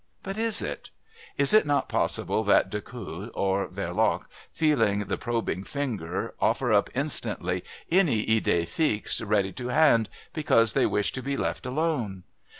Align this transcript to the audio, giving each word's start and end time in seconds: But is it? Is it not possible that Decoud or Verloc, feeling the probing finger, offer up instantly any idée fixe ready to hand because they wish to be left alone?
But 0.23 0.35
is 0.35 0.63
it? 0.63 0.89
Is 1.37 1.53
it 1.53 1.63
not 1.63 1.87
possible 1.87 2.43
that 2.45 2.71
Decoud 2.71 3.29
or 3.35 3.67
Verloc, 3.67 4.25
feeling 4.51 5.01
the 5.05 5.15
probing 5.15 5.63
finger, 5.65 6.33
offer 6.41 6.73
up 6.73 6.89
instantly 6.95 7.63
any 7.91 8.25
idée 8.25 8.67
fixe 8.67 9.21
ready 9.21 9.51
to 9.53 9.67
hand 9.67 10.09
because 10.33 10.73
they 10.73 10.87
wish 10.87 11.11
to 11.11 11.21
be 11.21 11.37
left 11.37 11.67
alone? 11.67 12.23